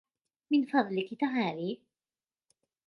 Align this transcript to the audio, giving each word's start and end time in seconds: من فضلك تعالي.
من 0.51 0.65
فضلك 0.65 1.13
تعالي. 1.21 1.81